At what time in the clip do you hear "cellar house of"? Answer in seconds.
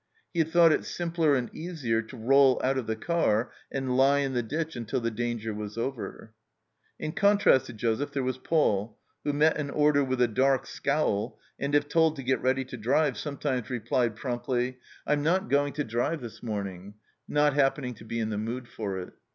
15.87-16.17